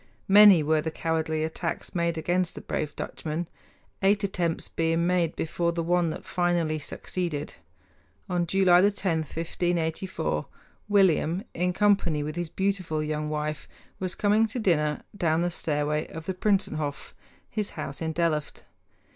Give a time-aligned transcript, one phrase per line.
[0.27, 3.47] Many were the cowardly attacks made against the brave Dutchman,
[4.01, 7.53] eight attempts being made before the one that finally succeeded.
[8.27, 10.47] On July 10, 1584,
[10.89, 13.67] William, in company with his beautiful young wife,
[13.99, 17.13] was coming to dinner down the stairway of the Prinsenhof
[17.47, 18.63] his house in Delft.